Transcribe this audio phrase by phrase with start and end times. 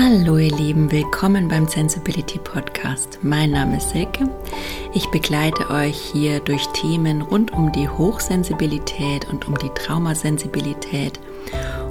[0.00, 3.18] Hallo ihr Lieben, willkommen beim Sensibility Podcast.
[3.22, 4.30] Mein Name ist Silke.
[4.94, 11.18] Ich begleite euch hier durch Themen rund um die Hochsensibilität und um die Traumasensibilität.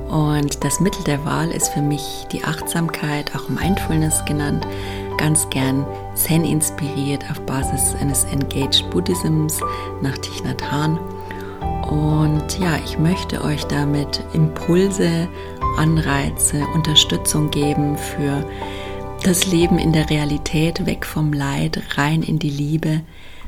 [0.07, 4.65] Und das Mittel der Wahl ist für mich die Achtsamkeit, auch Mindfulness genannt,
[5.17, 5.85] ganz gern
[6.15, 9.59] Zen inspiriert auf Basis eines Engaged Buddhisms
[10.01, 10.97] nach Thich Nhat Hanh.
[11.89, 15.27] Und ja, ich möchte euch damit Impulse,
[15.77, 18.43] Anreize, Unterstützung geben für
[19.23, 23.01] das Leben in der Realität, weg vom Leid, rein in die Liebe,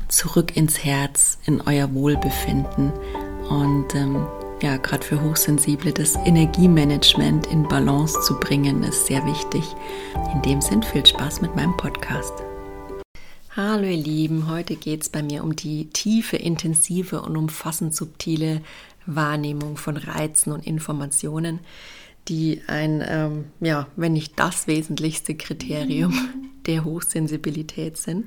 [0.08, 2.92] zurück ins Herz, in euer Wohlbefinden.
[3.48, 4.26] Und ähm,
[4.62, 9.64] ja, gerade für Hochsensible das Energiemanagement in Balance zu bringen, ist sehr wichtig.
[10.32, 12.34] In dem Sinn viel Spaß mit meinem Podcast.
[13.56, 18.60] Hallo ihr Lieben, heute geht es bei mir um die tiefe, intensive und umfassend subtile
[19.06, 21.58] Wahrnehmung von Reizen und Informationen,
[22.28, 26.12] die ein, ähm, ja, wenn nicht das wesentlichste Kriterium
[26.66, 28.26] der Hochsensibilität sind.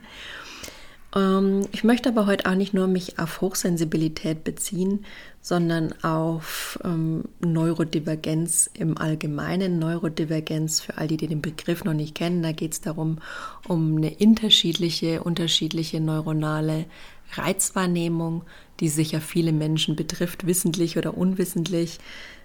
[1.16, 5.06] Ähm, ich möchte aber heute auch nicht nur mich auf Hochsensibilität beziehen,
[5.42, 9.80] sondern auf ähm, Neurodivergenz im Allgemeinen.
[9.80, 13.20] Neurodivergenz, für all die, die den Begriff noch nicht kennen, da geht es darum,
[13.68, 16.86] um eine unterschiedliche, unterschiedliche neuronale
[17.34, 18.44] Reizwahrnehmung,
[18.80, 22.00] die sicher viele Menschen betrifft, wissentlich oder unwissentlich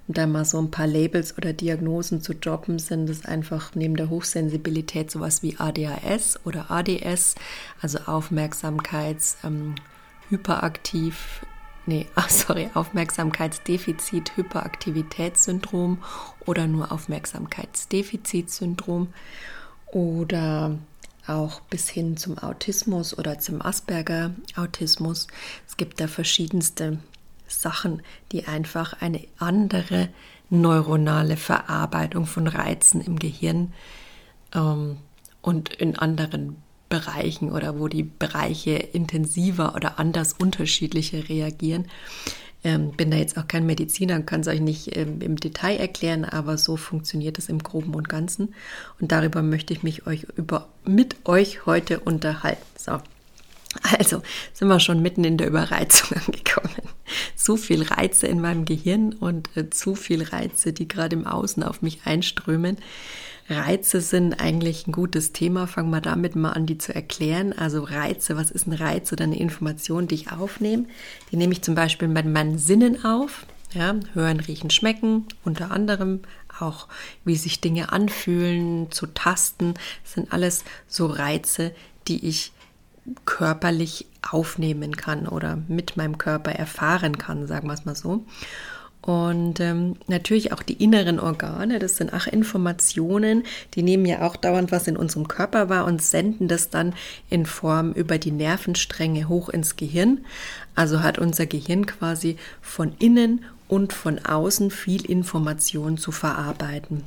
[0.09, 4.09] da mal so ein paar Labels oder Diagnosen zu droppen, sind es einfach neben der
[4.09, 7.35] Hochsensibilität sowas wie ADHS oder ADS,
[7.83, 9.75] also Aufmerksamkeits ähm,
[10.31, 11.45] hyperaktiv,
[11.85, 15.99] nee, ach sorry, Aufmerksamkeitsdefizit Hyperaktivitätssyndrom
[16.47, 19.13] oder nur Aufmerksamkeitsdefizitsyndrom
[19.93, 20.79] oder
[21.27, 25.27] auch bis hin zum Autismus oder zum Asperger Autismus.
[25.67, 26.99] Es gibt da verschiedenste
[27.49, 30.09] Sachen, die einfach eine andere
[30.51, 33.73] neuronale Verarbeitung von Reizen im Gehirn
[34.55, 34.99] ähm,
[35.43, 36.57] und in anderen
[36.89, 41.87] Bereichen oder wo die Bereiche intensiver oder anders unterschiedlicher reagieren.
[42.65, 45.77] Ähm, bin da jetzt auch kein Mediziner und kann es euch nicht ähm, im Detail
[45.77, 48.55] erklären, aber so funktioniert es im Groben und Ganzen.
[49.01, 52.65] Und darüber möchte ich mich euch über, mit euch heute unterhalten.
[52.77, 52.99] So.
[53.99, 54.23] Also
[54.55, 56.88] sind wir schon mitten in der Überreizung angekommen.
[57.37, 61.63] Zu viel Reize in meinem Gehirn und äh, zu viel Reize, die gerade im Außen
[61.63, 62.79] auf mich einströmen.
[63.51, 65.67] Reize sind eigentlich ein gutes Thema.
[65.67, 67.53] Fangen wir damit mal an, die zu erklären.
[67.53, 70.85] Also Reize, was ist ein Reiz oder eine Information, die ich aufnehme?
[71.33, 73.47] Die nehme ich zum Beispiel mit meinen Sinnen auf.
[73.73, 76.21] Ja, hören, riechen, schmecken, unter anderem
[76.59, 76.89] auch,
[77.25, 81.73] wie sich Dinge anfühlen, zu tasten, das sind alles so Reize,
[82.09, 82.53] die ich
[83.25, 88.25] körperlich aufnehmen kann oder mit meinem Körper erfahren kann, sagen wir es mal so.
[89.01, 94.37] Und ähm, natürlich auch die inneren Organe, das sind auch Informationen, die nehmen ja auch
[94.37, 96.95] dauernd was in unserem Körper wahr und senden das dann
[97.31, 100.27] in Form über die Nervenstränge hoch ins Gehirn.
[100.75, 107.05] Also hat unser Gehirn quasi von innen und von außen viel Information zu verarbeiten.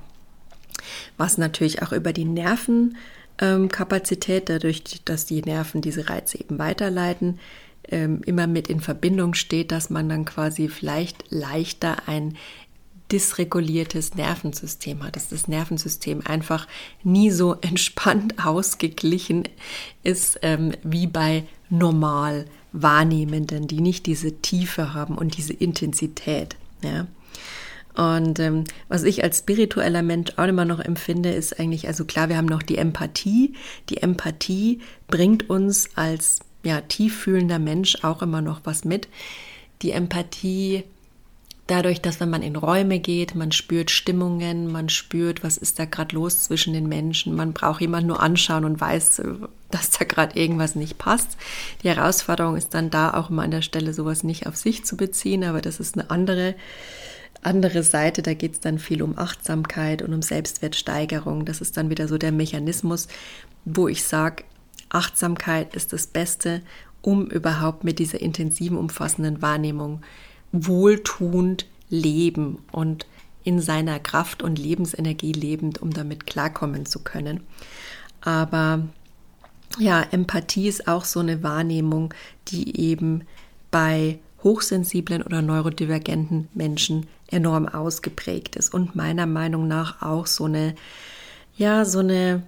[1.18, 2.98] Was natürlich auch über die Nerven
[3.42, 7.40] ähm, Kapazität, dadurch, dass die Nerven diese Reize eben weiterleiten,
[7.90, 12.38] ähm, immer mit in Verbindung steht, dass man dann quasi vielleicht leichter ein
[13.12, 16.68] dysreguliertes Nervensystem hat, dass das Nervensystem einfach
[17.04, 19.44] nie so entspannt ausgeglichen
[20.04, 26.56] ist ähm, wie bei normal Wahrnehmenden, die nicht diese Tiefe haben und diese Intensität.
[26.84, 27.08] Ja.
[27.96, 32.30] Und ähm, was ich als spiritueller Mensch auch immer noch empfinde, ist eigentlich, also klar,
[32.30, 33.54] wir haben noch die Empathie.
[33.90, 39.08] Die Empathie bringt uns als ja, tieffühlender Mensch auch immer noch was mit.
[39.82, 40.84] Die Empathie
[41.72, 45.86] dadurch, dass wenn man in Räume geht, man spürt Stimmungen, man spürt, was ist da
[45.86, 47.36] gerade los zwischen den Menschen.
[47.36, 49.22] Man braucht jemanden nur anschauen und weiß,
[49.72, 51.38] dass da gerade irgendwas nicht passt.
[51.84, 54.98] Die Herausforderung ist dann da auch immer an der Stelle sowas nicht auf sich zu
[54.98, 56.56] beziehen, aber das ist eine andere
[57.42, 61.46] andere Seite, da geht es dann viel um Achtsamkeit und um Selbstwertsteigerung.
[61.46, 63.08] Das ist dann wieder so der Mechanismus,
[63.66, 64.44] wo ich sage,
[64.90, 66.62] Achtsamkeit ist das Beste,
[67.02, 70.02] um überhaupt mit dieser intensiven, umfassenden Wahrnehmung
[70.52, 73.06] wohltuend leben und
[73.44, 77.42] in seiner Kraft und Lebensenergie lebend, um damit klarkommen zu können.
[78.22, 78.88] Aber
[79.80, 82.14] ja, Empathie ist auch so eine Wahrnehmung,
[82.50, 83.24] die eben
[83.72, 90.76] bei hochsensiblen oder neurodivergenten Menschen enorm ausgeprägt ist und meiner Meinung nach auch so eine,
[91.58, 92.44] ja, so eine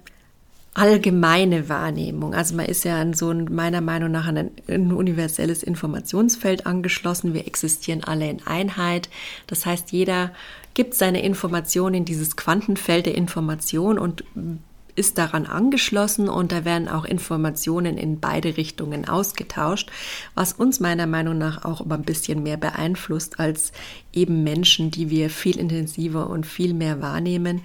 [0.74, 2.34] allgemeine Wahrnehmung.
[2.34, 6.66] Also man ist ja an so ein, meiner Meinung nach an ein, ein, universelles Informationsfeld
[6.66, 7.32] angeschlossen.
[7.32, 9.08] Wir existieren alle in Einheit.
[9.46, 10.32] Das heißt, jeder
[10.74, 14.24] gibt seine Informationen in dieses Quantenfeld der Information und
[14.96, 19.90] ist daran angeschlossen und da werden auch Informationen in beide Richtungen ausgetauscht,
[20.34, 23.72] was uns meiner Meinung nach auch immer ein bisschen mehr beeinflusst als
[24.12, 27.62] eben Menschen, die wir viel intensiver und viel mehr wahrnehmen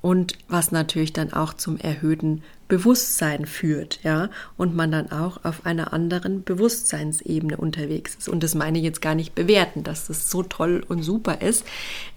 [0.00, 4.28] und was natürlich dann auch zum erhöhten Bewusstsein führt, ja,
[4.58, 8.28] und man dann auch auf einer anderen Bewusstseinsebene unterwegs ist.
[8.28, 11.64] Und das meine ich jetzt gar nicht bewerten, dass das so toll und super ist.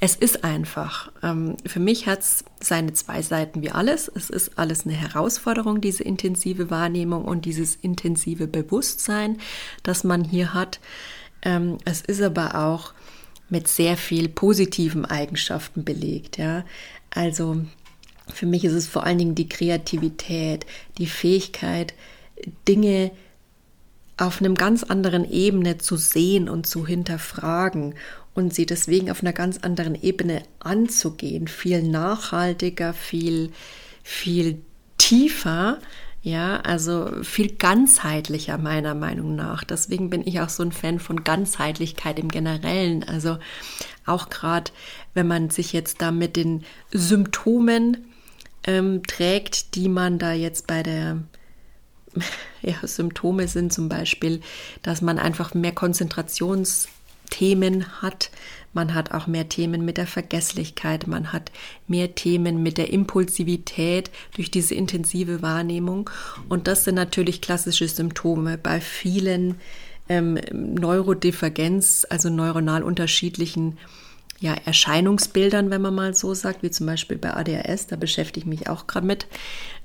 [0.02, 1.10] Es ist einfach.
[1.24, 4.12] Ähm, für mich hat es seine zwei Seiten wie alles.
[4.14, 9.38] Es ist alles eine Herausforderung, diese intensive Wahrnehmung und dieses intensive Bewusstsein,
[9.84, 10.82] das man hier hat.
[11.44, 12.94] Ähm, es ist aber auch
[13.50, 16.64] mit sehr viel positiven Eigenschaften belegt, ja.
[17.12, 17.62] Also
[18.34, 20.66] für mich ist es vor allen Dingen die Kreativität,
[20.98, 21.94] die Fähigkeit,
[22.68, 23.12] Dinge
[24.18, 27.96] auf einem ganz anderen Ebene zu sehen und zu hinterfragen
[28.34, 33.52] und sie deswegen auf einer ganz anderen Ebene anzugehen, viel nachhaltiger, viel,
[34.04, 34.62] viel
[34.98, 35.80] tiefer,
[36.24, 39.64] ja, also viel ganzheitlicher meiner Meinung nach.
[39.64, 43.04] Deswegen bin ich auch so ein Fan von Ganzheitlichkeit im Generellen.
[43.04, 43.40] Also
[44.06, 44.70] auch gerade,
[45.16, 48.06] wenn man sich jetzt da mit den Symptomen
[48.66, 51.24] ähm, trägt, die man da jetzt bei der
[52.62, 54.42] ja, Symptome sind zum Beispiel,
[54.84, 58.30] dass man einfach mehr Konzentrationsthemen hat.
[58.74, 61.52] Man hat auch mehr Themen mit der Vergesslichkeit, man hat
[61.88, 66.10] mehr Themen mit der Impulsivität durch diese intensive Wahrnehmung.
[66.50, 69.56] Und das sind natürlich klassische Symptome bei vielen
[70.10, 73.78] ähm, Neurodivergenz, also neuronal unterschiedlichen
[74.42, 78.46] ja, Erscheinungsbildern, wenn man mal so sagt, wie zum Beispiel bei ADHS, da beschäftige ich
[78.48, 79.28] mich auch gerade mit,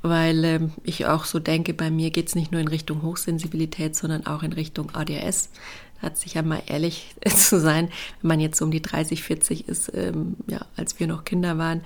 [0.01, 3.95] weil äh, ich auch so denke, bei mir geht es nicht nur in Richtung Hochsensibilität,
[3.95, 5.51] sondern auch in Richtung ADHS.
[5.99, 7.89] Hat sich ja mal ehrlich zu sein,
[8.21, 11.59] wenn man jetzt so um die 30, 40 ist, ähm, ja, als wir noch Kinder
[11.59, 11.83] waren,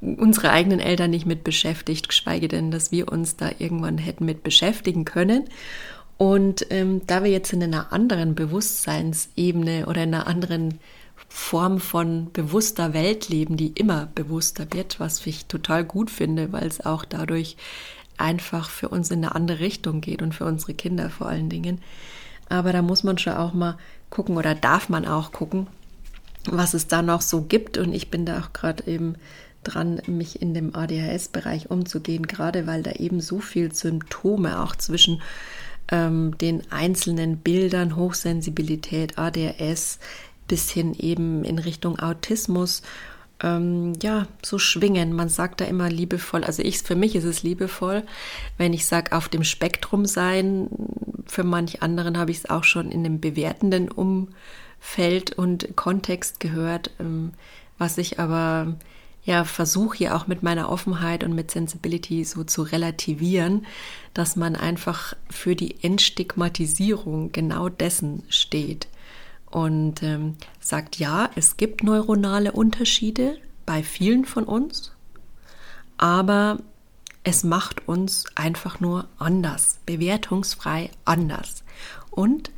[0.00, 4.42] unsere eigenen Eltern nicht mit beschäftigt, geschweige denn, dass wir uns da irgendwann hätten mit
[4.42, 5.44] beschäftigen können.
[6.18, 10.78] Und ähm, da wir jetzt in einer anderen Bewusstseinsebene oder in einer anderen
[11.28, 16.66] Form von bewusster Welt leben, die immer bewusster wird, was ich total gut finde, weil
[16.66, 17.56] es auch dadurch
[18.18, 21.80] einfach für uns in eine andere Richtung geht und für unsere Kinder vor allen Dingen.
[22.52, 23.78] Aber da muss man schon auch mal
[24.10, 25.68] gucken oder darf man auch gucken,
[26.44, 27.78] was es da noch so gibt.
[27.78, 29.14] Und ich bin da auch gerade eben
[29.64, 35.22] dran, mich in dem ADHS-Bereich umzugehen, gerade weil da eben so viel Symptome auch zwischen
[35.90, 39.98] ähm, den einzelnen Bildern, Hochsensibilität, ADHS,
[40.46, 42.82] bis hin eben in Richtung Autismus
[43.42, 45.12] ähm, ja so schwingen.
[45.12, 48.04] Man sagt da immer liebevoll, also ich für mich ist es liebevoll,
[48.58, 50.68] wenn ich sage auf dem Spektrum sein.
[51.26, 56.90] Für manch anderen habe ich es auch schon in einem bewertenden Umfeld und Kontext gehört,
[57.00, 57.32] ähm,
[57.78, 58.76] was ich aber
[59.24, 63.66] ja versuche hier auch mit meiner Offenheit und mit Sensibility so zu relativieren,
[64.14, 68.88] dass man einfach für die Entstigmatisierung genau dessen steht
[69.52, 74.92] und ähm, sagt, ja, es gibt neuronale Unterschiede bei vielen von uns,
[75.98, 76.58] aber
[77.22, 81.62] es macht uns einfach nur anders, bewertungsfrei anders.
[82.10, 82.50] Und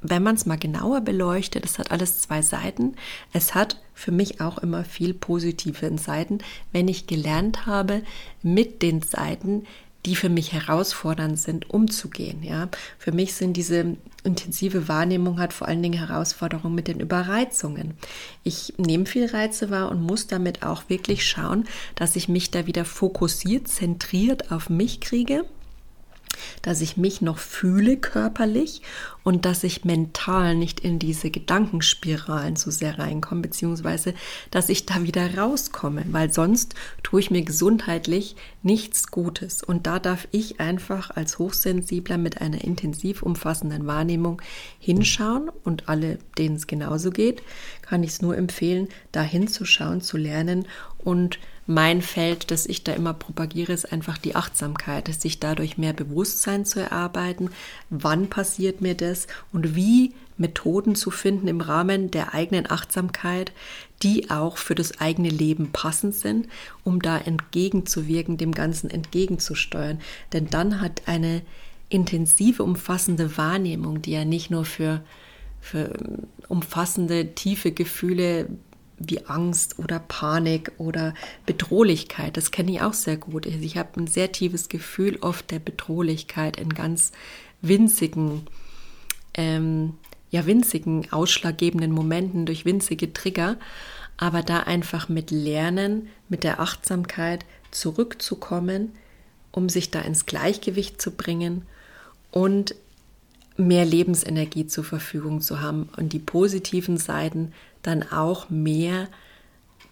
[0.00, 2.94] wenn man es mal genauer beleuchtet, es hat alles zwei Seiten.
[3.32, 6.38] Es hat für mich auch immer viel positive Seiten,
[6.72, 8.02] wenn ich gelernt habe,
[8.42, 9.64] mit den Seiten
[10.06, 12.42] die für mich herausfordernd sind, umzugehen.
[12.42, 12.68] Ja,
[12.98, 13.96] für mich sind diese
[14.28, 17.94] intensive Wahrnehmung hat vor allen Dingen Herausforderungen mit den Überreizungen.
[18.44, 21.64] Ich nehme viel Reize wahr und muss damit auch wirklich schauen,
[21.96, 25.44] dass ich mich da wieder fokussiert, zentriert auf mich kriege
[26.62, 28.82] dass ich mich noch fühle körperlich
[29.22, 34.14] und dass ich mental nicht in diese Gedankenspiralen zu sehr reinkomme, beziehungsweise
[34.50, 39.62] dass ich da wieder rauskomme, weil sonst tue ich mir gesundheitlich nichts Gutes.
[39.62, 44.40] Und da darf ich einfach als Hochsensibler mit einer intensiv umfassenden Wahrnehmung
[44.78, 47.42] hinschauen und alle, denen es genauso geht,
[47.82, 50.66] kann ich es nur empfehlen, da hinzuschauen, zu lernen
[50.98, 51.38] und
[51.70, 56.64] mein Feld, das ich da immer propagiere, ist einfach die Achtsamkeit, sich dadurch mehr Bewusstsein
[56.64, 57.50] zu erarbeiten.
[57.90, 63.52] Wann passiert mir das und wie Methoden zu finden im Rahmen der eigenen Achtsamkeit,
[64.02, 66.48] die auch für das eigene Leben passend sind,
[66.84, 70.00] um da entgegenzuwirken, dem Ganzen entgegenzusteuern.
[70.32, 71.42] Denn dann hat eine
[71.90, 75.02] intensive, umfassende Wahrnehmung, die ja nicht nur für,
[75.60, 75.92] für
[76.48, 78.48] umfassende, tiefe Gefühle
[78.98, 81.14] wie Angst oder Panik oder
[81.46, 82.36] Bedrohlichkeit.
[82.36, 83.46] Das kenne ich auch sehr gut.
[83.46, 87.12] Also ich habe ein sehr tiefes Gefühl oft der Bedrohlichkeit in ganz
[87.60, 88.46] winzigen,
[89.34, 89.94] ähm,
[90.30, 93.56] ja winzigen ausschlaggebenden Momenten durch winzige Trigger.
[94.20, 98.92] aber da einfach mit Lernen, mit der Achtsamkeit zurückzukommen,
[99.52, 101.62] um sich da ins Gleichgewicht zu bringen
[102.32, 102.74] und
[103.56, 109.08] mehr Lebensenergie zur Verfügung zu haben und die positiven Seiten dann auch mehr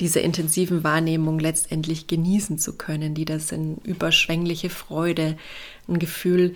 [0.01, 5.37] diese intensiven Wahrnehmungen letztendlich genießen zu können, die das in überschwängliche Freude,
[5.89, 6.55] ein Gefühl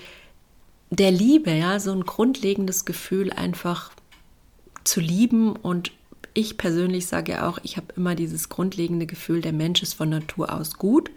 [0.91, 3.93] der Liebe, ja, so ein grundlegendes Gefühl einfach
[4.85, 5.93] zu lieben und
[6.33, 10.53] ich persönlich sage auch, ich habe immer dieses grundlegende Gefühl, der Mensch ist von Natur
[10.53, 11.11] aus gut.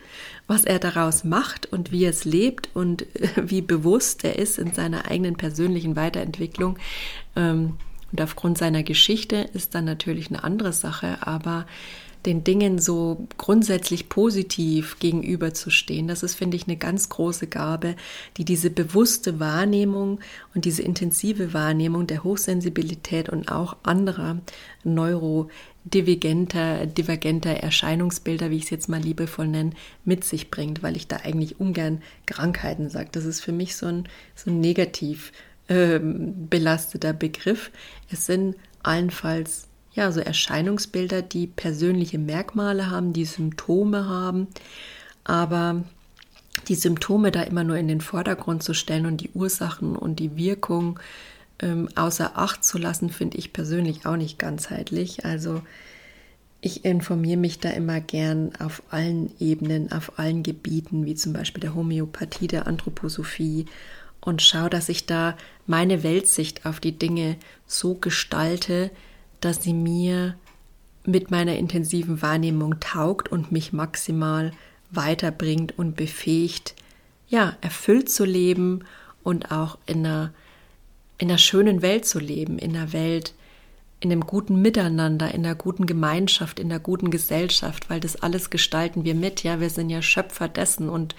[0.48, 3.06] Was er daraus macht und wie er es lebt und
[3.36, 6.80] wie bewusst er ist in seiner eigenen persönlichen Weiterentwicklung
[7.36, 7.78] ähm,
[8.14, 11.66] und aufgrund seiner Geschichte ist dann natürlich eine andere Sache, aber
[12.28, 16.08] den Dingen so grundsätzlich positiv gegenüberzustehen.
[16.08, 17.96] Das ist, finde ich, eine ganz große Gabe,
[18.38, 20.20] die diese bewusste Wahrnehmung
[20.54, 24.38] und diese intensive Wahrnehmung der Hochsensibilität und auch anderer
[24.84, 29.72] neurodivergenter, divergenter Erscheinungsbilder, wie ich es jetzt mal liebevoll nenne,
[30.06, 33.10] mit sich bringt, weil ich da eigentlich ungern Krankheiten sage.
[33.12, 35.34] Das ist für mich so ein, so ein negativ
[35.68, 37.72] äh, belasteter Begriff.
[38.12, 44.48] Es sind allenfalls ja, so Erscheinungsbilder, die persönliche Merkmale haben, die Symptome haben,
[45.24, 45.84] aber
[46.68, 50.36] die Symptome da immer nur in den Vordergrund zu stellen und die Ursachen und die
[50.36, 51.00] Wirkung
[51.60, 55.26] ähm, außer Acht zu lassen, finde ich persönlich auch nicht ganzheitlich.
[55.26, 55.62] Also
[56.62, 61.62] ich informiere mich da immer gern auf allen Ebenen, auf allen Gebieten, wie zum Beispiel
[61.62, 63.66] der Homöopathie, der Anthroposophie
[64.26, 65.36] und schaue, dass ich da
[65.68, 67.38] meine Weltsicht auf die Dinge
[67.68, 68.92] so gestalte,
[69.42, 70.36] dass sie mir
[71.06, 74.52] mit meiner intensiven Wahrnehmung taugt und mich maximal
[74.92, 76.76] weiterbringt und befähigt,
[77.28, 78.86] ja, erfüllt zu leben
[79.24, 80.34] und auch in einer,
[81.18, 83.34] in einer schönen Welt zu leben, in einer Welt,
[84.00, 88.50] in einem guten Miteinander, in einer guten Gemeinschaft, in einer guten Gesellschaft, weil das alles
[88.50, 91.16] gestalten wir mit, ja, wir sind ja Schöpfer dessen und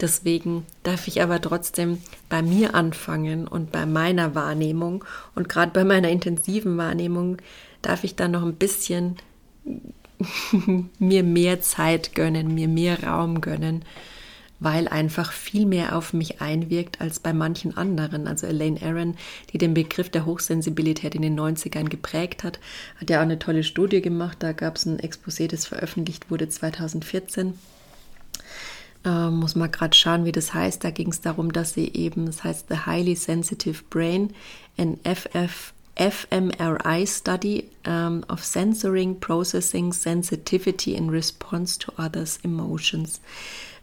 [0.00, 1.98] Deswegen darf ich aber trotzdem
[2.30, 5.04] bei mir anfangen und bei meiner Wahrnehmung
[5.34, 7.36] und gerade bei meiner intensiven Wahrnehmung
[7.82, 9.16] darf ich dann noch ein bisschen
[10.98, 13.84] mir mehr Zeit gönnen, mir mehr Raum gönnen,
[14.58, 18.26] weil einfach viel mehr auf mich einwirkt als bei manchen anderen.
[18.26, 19.16] Also Elaine Aaron,
[19.52, 22.58] die den Begriff der Hochsensibilität in den 90ern geprägt hat,
[22.98, 24.38] hat ja auch eine tolle Studie gemacht.
[24.40, 27.54] Da gab es ein Exposé, das veröffentlicht wurde 2014
[29.04, 30.82] äh, muss mal gerade schauen, wie das heißt.
[30.84, 34.34] Da ging es darum, dass sie eben, das heißt The Highly Sensitive Brain,
[34.76, 43.20] an FF, fMRI Study um, of Censoring, Processing, Sensitivity in Response to Others' Emotions.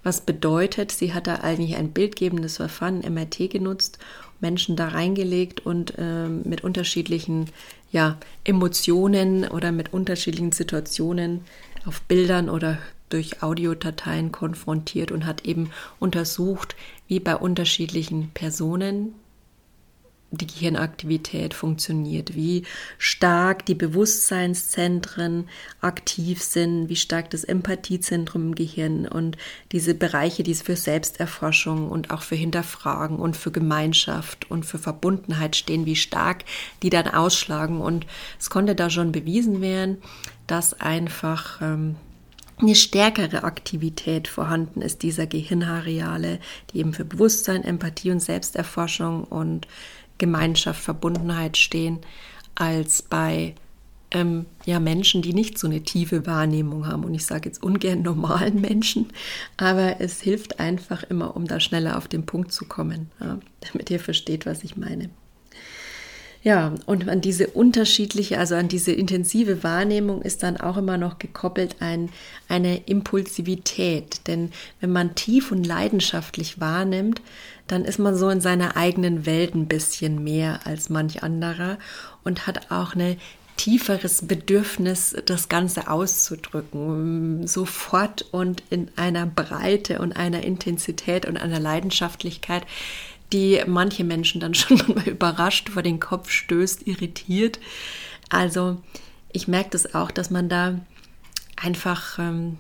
[0.04, 4.00] Was bedeutet, sie hat da eigentlich ein bildgebendes Verfahren, MRT genutzt,
[4.40, 7.48] Menschen da reingelegt und ähm, mit unterschiedlichen
[7.92, 11.42] ja, Emotionen oder mit unterschiedlichen Situationen
[11.86, 12.78] auf Bildern oder
[13.10, 16.76] durch Audiodateien konfrontiert und hat eben untersucht,
[17.08, 19.14] wie bei unterschiedlichen Personen
[20.32, 22.64] die Gehirnaktivität funktioniert, wie
[22.98, 25.48] stark die Bewusstseinszentren
[25.80, 29.38] aktiv sind, wie stark das Empathiezentrum im Gehirn und
[29.72, 34.80] diese Bereiche, die es für Selbsterforschung und auch für Hinterfragen und für Gemeinschaft und für
[34.80, 36.44] Verbundenheit stehen, wie stark
[36.84, 37.80] die dann ausschlagen.
[37.80, 38.06] Und
[38.38, 40.00] es konnte da schon bewiesen werden,
[40.46, 41.96] dass einfach ähm,
[42.60, 46.40] eine stärkere Aktivität vorhanden ist dieser Gehirnareale,
[46.72, 49.68] die eben für Bewusstsein, Empathie und Selbsterforschung und
[50.18, 52.00] Gemeinschaft, Verbundenheit stehen,
[52.56, 53.54] als bei
[54.10, 57.04] ähm, ja, Menschen, die nicht so eine tiefe Wahrnehmung haben.
[57.04, 59.08] Und ich sage jetzt ungern normalen Menschen,
[59.58, 63.38] aber es hilft einfach immer, um da schneller auf den Punkt zu kommen, ja,
[63.72, 65.10] damit ihr versteht, was ich meine.
[66.48, 71.20] Ja, und an diese unterschiedliche, also an diese intensive Wahrnehmung ist dann auch immer noch
[71.20, 72.10] gekoppelt ein,
[72.48, 74.26] eine Impulsivität.
[74.28, 77.22] Denn wenn man tief und leidenschaftlich wahrnimmt,
[77.68, 81.80] dann ist man so in seiner eigenen Welt ein bisschen mehr als manch anderer
[82.24, 83.18] und hat auch ein
[83.58, 91.60] tieferes Bedürfnis, das Ganze auszudrücken, sofort und in einer Breite und einer Intensität und einer
[91.60, 92.66] Leidenschaftlichkeit,
[93.34, 97.60] die manche Menschen dann schon mal überrascht, vor den Kopf stößt, irritiert.
[98.30, 98.82] Also
[99.32, 100.80] ich merke das auch, dass man da
[101.56, 102.58] einfach ähm,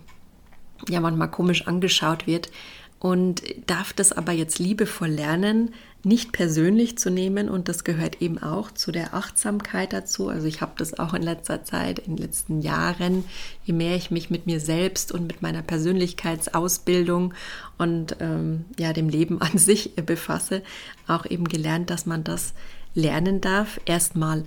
[0.90, 2.52] ja manchmal komisch angeschaut wird
[3.00, 5.74] und darf das aber jetzt liebevoll lernen,
[6.04, 10.30] nicht persönlich zu nehmen und das gehört eben auch zu der Achtsamkeit dazu.
[10.30, 13.26] Also ich habe das auch in letzter Zeit, in den letzten Jahren,
[13.66, 17.34] je mehr ich mich mit mir selbst und mit meiner Persönlichkeitsausbildung
[17.78, 20.62] und ähm, ja dem Leben an sich befasse,
[21.08, 22.54] auch eben gelernt, dass man das
[22.94, 24.46] lernen darf, erstmal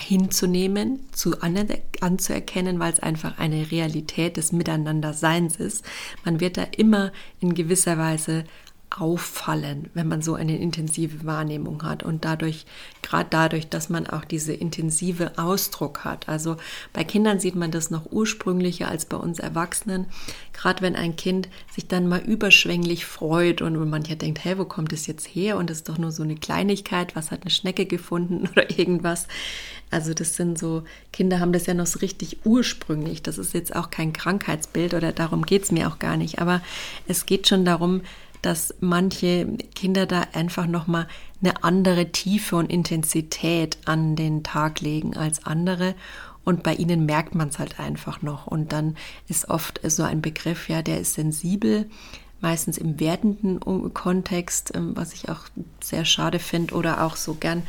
[0.00, 5.84] hinzunehmen, zu anzuerkennen, weil es einfach eine Realität des Miteinanderseins ist.
[6.24, 8.44] Man wird da immer in gewisser Weise
[8.90, 12.66] auffallen, wenn man so eine intensive Wahrnehmung hat und dadurch,
[13.02, 16.28] gerade dadurch, dass man auch diese intensive Ausdruck hat.
[16.28, 16.56] Also
[16.92, 20.06] bei Kindern sieht man das noch ursprünglicher als bei uns Erwachsenen.
[20.52, 24.92] Gerade wenn ein Kind sich dann mal überschwänglich freut und mancher denkt, hey, wo kommt
[24.92, 25.56] es jetzt her?
[25.56, 29.28] Und das ist doch nur so eine Kleinigkeit, was hat eine Schnecke gefunden oder irgendwas.
[29.90, 30.82] Also das sind so,
[31.12, 33.22] Kinder haben das ja noch so richtig ursprünglich.
[33.22, 36.40] Das ist jetzt auch kein Krankheitsbild oder darum geht es mir auch gar nicht.
[36.40, 36.60] Aber
[37.06, 38.02] es geht schon darum,
[38.42, 41.06] dass manche Kinder da einfach nochmal
[41.42, 45.94] eine andere Tiefe und Intensität an den Tag legen als andere.
[46.44, 48.46] Und bei ihnen merkt man es halt einfach noch.
[48.46, 48.96] Und dann
[49.28, 51.88] ist oft so ein Begriff, ja, der ist sensibel,
[52.40, 53.60] meistens im wertenden
[53.92, 55.42] Kontext, ähm, was ich auch
[55.80, 56.74] sehr schade finde.
[56.74, 57.62] Oder auch so gern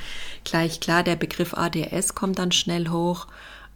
[0.44, 3.28] gleich klar, der Begriff ADS kommt dann schnell hoch.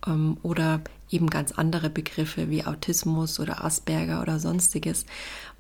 [0.08, 5.06] Ähm, oder eben ganz andere Begriffe wie Autismus oder Asperger oder sonstiges.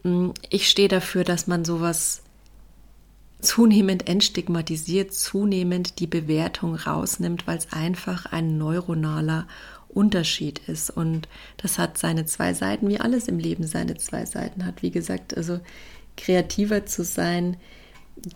[0.03, 2.21] Mm, ich stehe dafür, dass man sowas
[3.41, 9.47] zunehmend entstigmatisiert, zunehmend die Bewertung rausnimmt, weil es einfach ein neuronaler
[9.89, 10.89] Unterschied ist.
[10.89, 14.81] Und das hat seine zwei Seiten, wie alles im Leben seine zwei Seiten hat.
[14.81, 15.59] Wie gesagt, also
[16.17, 17.57] kreativer zu sein,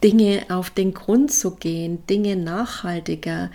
[0.04, 3.50] Dinge auf den Grund zu gehen, Dinge nachhaltiger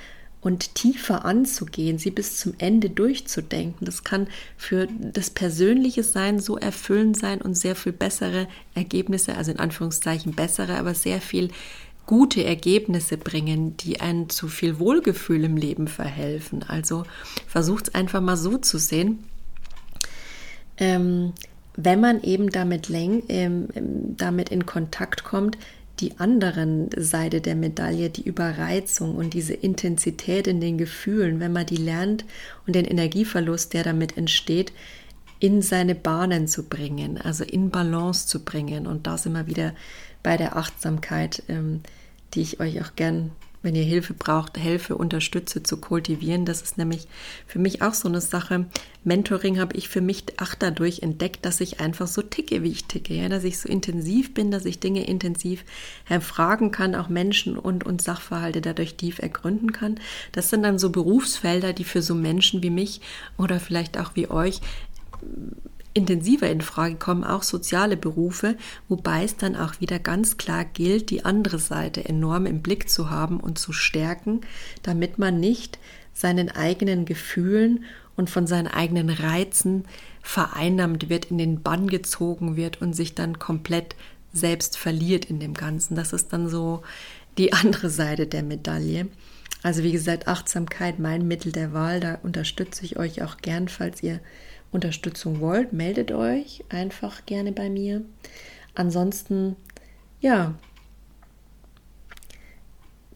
[0.45, 3.87] und tiefer anzugehen, sie bis zum Ende durchzudenken.
[3.87, 9.53] Das kann für das persönliche Sein so erfüllend sein und sehr viel bessere Ergebnisse, also
[9.53, 11.49] in Anführungszeichen bessere, aber sehr viel
[12.05, 16.63] gute Ergebnisse bringen, die einen zu viel Wohlgefühl im Leben verhelfen.
[16.69, 17.05] Also
[17.47, 19.25] versucht es einfach mal so zu sehen.
[20.77, 21.33] Ähm,
[21.75, 23.69] wenn man eben damit, ähm,
[24.19, 25.57] damit in Kontakt kommt,
[26.01, 31.67] die anderen Seite der Medaille, die Überreizung und diese Intensität in den Gefühlen, wenn man
[31.67, 32.25] die lernt
[32.67, 34.73] und den Energieverlust, der damit entsteht,
[35.39, 38.87] in seine Bahnen zu bringen, also in Balance zu bringen.
[38.87, 39.75] Und da sind wir wieder
[40.23, 41.81] bei der Achtsamkeit, ähm,
[42.33, 43.31] die ich euch auch gern
[43.65, 46.45] wenn ihr Hilfe braucht, helfe, unterstütze zu kultivieren.
[46.45, 47.09] Das ist nämlich
[47.47, 48.67] für mich auch so eine Sache.
[49.05, 52.85] Mentoring habe ich für mich auch dadurch entdeckt, dass ich einfach so ticke, wie ich
[52.85, 55.65] ticke, ja, dass ich so intensiv bin, dass ich Dinge intensiv
[56.07, 59.99] erfragen kann, auch Menschen und, und Sachverhalte dadurch tief ergründen kann.
[60.33, 63.01] Das sind dann so Berufsfelder, die für so Menschen wie mich
[63.39, 64.61] oder vielleicht auch wie euch
[65.95, 68.57] intensiver in Frage kommen auch soziale Berufe,
[68.89, 73.11] wobei es dann auch wieder ganz klar gilt, die andere Seite enorm im Blick zu
[73.11, 74.41] haben und zu stärken,
[74.83, 75.79] damit man nicht
[76.13, 77.85] seinen eigenen Gefühlen
[78.17, 79.85] und von seinen eigenen Reizen
[80.23, 83.97] vereinnahmt wird, in den Bann gezogen wird und sich dann komplett
[84.33, 85.95] selbst verliert in dem Ganzen.
[85.95, 86.83] Das ist dann so
[87.39, 89.09] die andere Seite der Medaille.
[89.63, 94.03] Also wie gesagt, Achtsamkeit, mein Mittel der Wahl, da unterstütze ich euch auch gern, falls
[94.03, 94.21] ihr
[94.75, 98.03] Unterstützung wollt, meldet euch einfach gerne bei mir.
[98.75, 99.57] Ansonsten,
[100.21, 100.55] ja,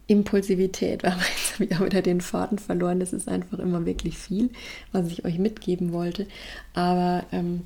[0.07, 3.01] Impulsivität, weil jetzt habe ich auch wieder den Faden verloren.
[3.01, 4.51] Das ist einfach immer wirklich viel,
[4.93, 6.27] was ich euch mitgeben wollte.
[6.75, 7.63] Aber ähm,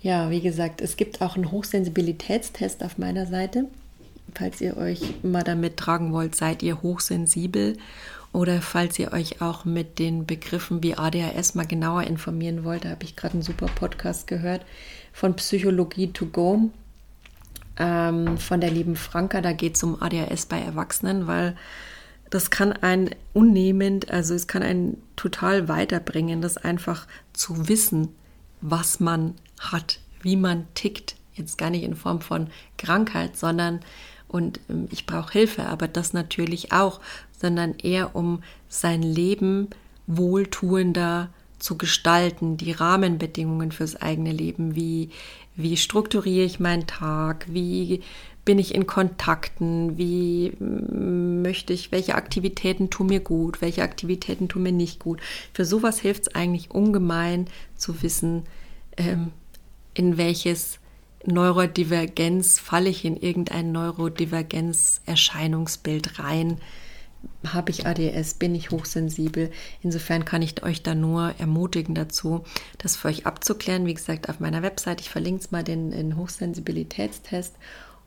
[0.00, 3.66] ja, wie gesagt, es gibt auch einen Hochsensibilitätstest auf meiner Seite.
[4.34, 7.76] Falls ihr euch mal damit tragen wollt, seid ihr hochsensibel
[8.32, 12.90] oder falls ihr euch auch mit den Begriffen wie ADHS mal genauer informieren wollt, da
[12.90, 14.64] habe ich gerade einen super Podcast gehört
[15.12, 16.70] von Psychologie to go
[17.78, 19.40] ähm, von der lieben Franka.
[19.40, 21.56] Da geht es um ADHS bei Erwachsenen, weil
[22.30, 28.08] das kann einen unnehmend, also es kann einen total weiterbringen, das einfach zu wissen,
[28.60, 31.16] was man hat, wie man tickt.
[31.34, 33.80] Jetzt gar nicht in Form von Krankheit, sondern
[34.26, 37.00] und ähm, ich brauche Hilfe, aber das natürlich auch,
[37.40, 39.68] sondern eher um sein Leben
[40.06, 45.10] wohltuender zu gestalten, die Rahmenbedingungen fürs eigene Leben, wie,
[45.56, 48.00] wie strukturiere ich meinen Tag, wie
[48.44, 54.48] bin ich in Kontakten, wie mm, möchte ich, welche Aktivitäten tun mir gut, welche Aktivitäten
[54.48, 55.20] tun mir nicht gut.
[55.52, 57.44] Für sowas hilft es eigentlich ungemein
[57.76, 58.44] zu wissen,
[58.96, 59.32] ähm,
[59.92, 60.78] in welches
[61.26, 66.58] Neurodivergenz, falle ich in irgendein Neurodivergenz-Erscheinungsbild rein?
[67.46, 68.34] Habe ich ADS?
[68.34, 69.50] Bin ich hochsensibel?
[69.82, 72.44] Insofern kann ich euch da nur ermutigen dazu,
[72.78, 73.86] das für euch abzuklären.
[73.86, 77.54] Wie gesagt, auf meiner Website, ich verlinke es mal den, den Hochsensibilitätstest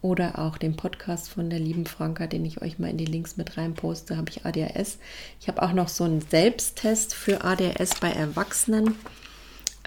[0.02, 3.38] oder auch den Podcast von der lieben Franka, den ich euch mal in die Links
[3.38, 4.98] mit rein poste, habe ich ADHS.
[5.40, 8.96] Ich habe auch noch so einen Selbsttest für ADHS bei Erwachsenen.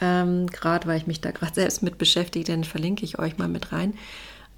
[0.01, 3.49] Ähm, gerade weil ich mich da gerade selbst mit beschäftige, den verlinke ich euch mal
[3.49, 3.95] mit rein.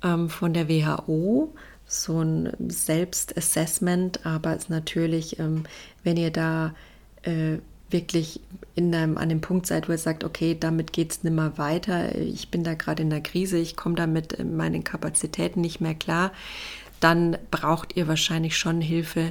[0.05, 1.55] Ähm, von der WHO
[1.87, 5.65] so ein Selbstassessment, aber es ist natürlich, ähm,
[6.03, 6.75] wenn ihr da
[7.23, 7.59] äh,
[7.91, 8.41] wirklich
[8.75, 11.57] in einem, an dem Punkt seid, wo ihr sagt, okay, damit geht es nicht mehr
[11.57, 15.81] weiter, ich bin da gerade in der Krise, ich komme da mit meinen Kapazitäten nicht
[15.81, 16.33] mehr klar,
[16.99, 19.31] dann braucht ihr wahrscheinlich schon Hilfe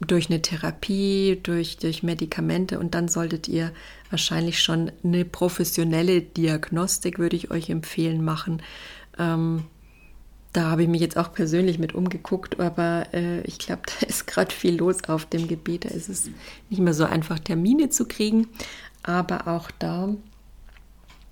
[0.00, 3.72] durch eine Therapie, durch, durch Medikamente und dann solltet ihr
[4.10, 8.62] wahrscheinlich schon eine professionelle Diagnostik, würde ich euch empfehlen, machen.
[9.18, 9.64] Ähm,
[10.56, 14.26] da habe ich mich jetzt auch persönlich mit umgeguckt, aber äh, ich glaube, da ist
[14.26, 15.84] gerade viel los auf dem Gebiet.
[15.84, 16.30] Da ist es
[16.70, 18.48] nicht mehr so einfach, Termine zu kriegen,
[19.02, 20.14] aber auch da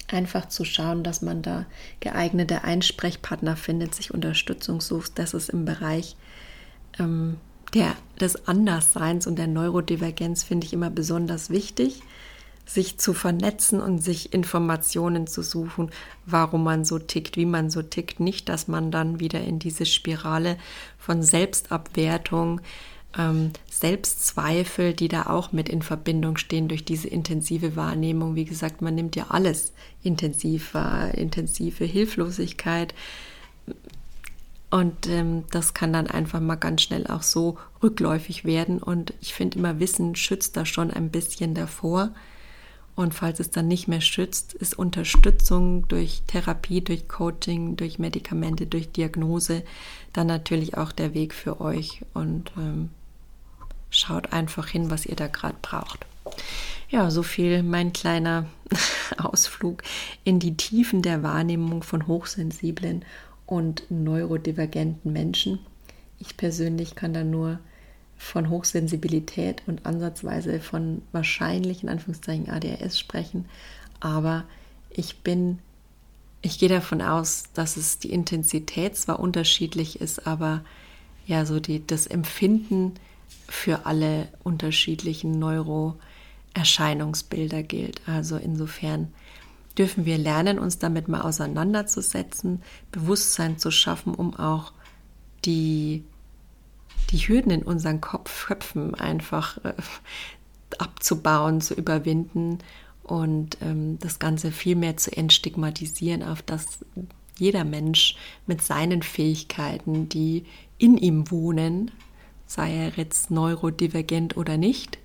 [0.09, 1.65] einfach zu schauen, dass man da
[2.01, 5.13] geeignete Einsprechpartner findet, sich Unterstützung sucht.
[5.19, 6.17] Das ist im Bereich
[6.99, 7.39] ähm,
[7.73, 12.03] der, des Andersseins und der Neurodivergenz, finde ich immer besonders wichtig
[12.67, 15.91] sich zu vernetzen und sich Informationen zu suchen,
[16.27, 18.21] warum man so tickt, wie man so tickt.
[18.21, 20.57] Nicht, dass man dann wieder in diese Spirale
[20.99, 22.61] von Selbstabwertung,
[23.17, 28.35] ähm, Selbstzweifel, die da auch mit in Verbindung stehen durch diese intensive Wahrnehmung.
[28.35, 29.73] Wie gesagt, man nimmt ja alles
[30.03, 32.95] intensiv wahr, intensive Hilflosigkeit.
[34.71, 38.83] Und ähm, das kann dann einfach mal ganz schnell auch so rückläufig werden.
[38.83, 42.11] Und ich finde immer, Wissen schützt da schon ein bisschen davor.
[42.97, 48.67] Und falls es dann nicht mehr schützt, ist Unterstützung durch Therapie, durch Coaching, durch Medikamente,
[48.67, 49.65] durch Diagnose
[50.13, 52.03] dann natürlich auch der Weg für euch.
[52.15, 52.91] Und ähm,
[53.91, 56.07] schaut einfach hin, was ihr da gerade braucht.
[56.89, 58.47] Ja, so viel mein kleiner
[59.19, 59.83] Ausflug
[60.23, 63.05] in die Tiefen der Wahrnehmung von hochsensiblen
[63.47, 65.59] und neurodivergenten Menschen.
[66.19, 67.59] Ich persönlich kann da nur
[68.17, 73.47] von Hochsensibilität und ansatzweise von wahrscheinlich in Anführungszeichen ADHS sprechen,
[74.01, 74.45] aber
[74.91, 75.59] ich bin,
[76.43, 80.65] ich gehe davon aus, dass es die Intensität zwar unterschiedlich ist, aber
[81.27, 82.95] ja, so die, das Empfinden
[83.49, 88.03] für alle unterschiedlichen Neuroerscheinungsbilder gilt.
[88.07, 89.13] Also insofern
[89.77, 94.73] dürfen wir lernen, uns damit mal auseinanderzusetzen, Bewusstsein zu schaffen, um auch
[95.45, 96.05] die
[97.15, 99.73] die Hürden in unseren Kopf, Köpfen einfach äh,
[100.79, 102.59] abzubauen, zu überwinden
[103.05, 106.85] und ähm, das Ganze viel mehr zu entstigmatisieren, auf das
[107.39, 108.17] jeder Mensch
[108.49, 110.45] mit seinen Fähigkeiten, die
[110.77, 111.93] in ihm wohnen,
[112.47, 114.99] sei er jetzt neurodivergent oder nicht,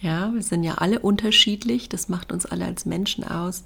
[0.00, 3.64] ja, wir sind ja alle unterschiedlich, das macht uns alle als Menschen aus,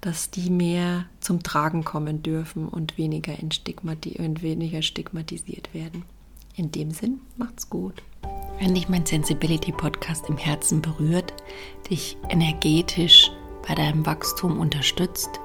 [0.00, 6.04] dass die mehr zum Tragen kommen dürfen und weniger, und weniger stigmatisiert werden.
[6.56, 8.00] In dem Sinn, macht's gut.
[8.60, 11.34] Wenn dich mein Sensibility Podcast im Herzen berührt,
[11.90, 13.32] dich energetisch
[13.66, 15.40] bei deinem Wachstum unterstützt,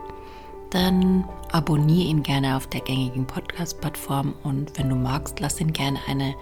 [0.69, 5.97] dann abonniere ihn gerne auf der gängigen Podcast-Plattform und wenn du magst, lass ihn gerne
[6.07, 6.35] eine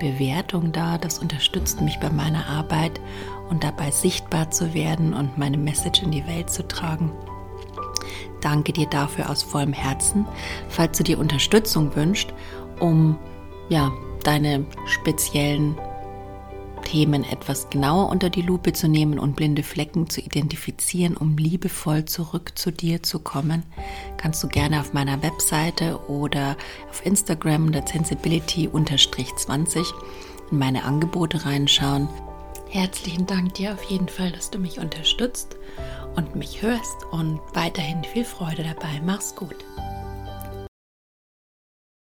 [0.00, 0.96] Bewertung da.
[0.96, 3.02] Das unterstützt mich bei meiner Arbeit
[3.50, 7.12] und dabei sichtbar zu werden und meine Message in die Welt zu tragen.
[8.40, 10.26] Danke dir dafür aus vollem Herzen.
[10.70, 12.32] Falls du dir Unterstützung wünschst,
[12.80, 13.18] um
[13.68, 15.76] ja, deine speziellen
[16.84, 22.06] Themen etwas genauer unter die Lupe zu nehmen und blinde Flecken zu identifizieren, um liebevoll
[22.06, 23.64] zurück zu dir zu kommen,
[24.16, 26.56] kannst du gerne auf meiner Webseite oder
[26.88, 29.84] auf Instagram der Sensibility-20
[30.50, 32.08] in meine Angebote reinschauen.
[32.70, 35.56] Herzlichen Dank dir auf jeden Fall, dass du mich unterstützt
[36.16, 39.00] und mich hörst und weiterhin viel Freude dabei.
[39.04, 39.56] Mach's gut.